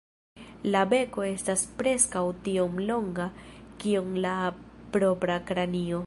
[0.75, 3.27] La beko estas preskaŭ tiom longa
[3.83, 4.35] kiom la
[4.97, 5.99] propra kranio.